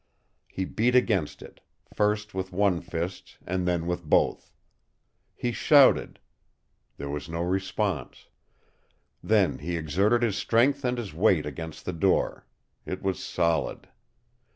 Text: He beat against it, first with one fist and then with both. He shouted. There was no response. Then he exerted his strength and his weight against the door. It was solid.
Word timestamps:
He 0.47 0.65
beat 0.65 0.95
against 0.95 1.43
it, 1.43 1.59
first 1.93 2.33
with 2.33 2.51
one 2.51 2.81
fist 2.81 3.37
and 3.45 3.67
then 3.67 3.85
with 3.85 4.03
both. 4.03 4.51
He 5.35 5.51
shouted. 5.51 6.19
There 6.97 7.07
was 7.11 7.29
no 7.29 7.41
response. 7.43 8.27
Then 9.21 9.59
he 9.59 9.77
exerted 9.77 10.23
his 10.23 10.37
strength 10.37 10.83
and 10.83 10.97
his 10.97 11.13
weight 11.13 11.45
against 11.45 11.85
the 11.85 11.93
door. 11.93 12.47
It 12.83 13.03
was 13.03 13.23
solid. 13.23 13.89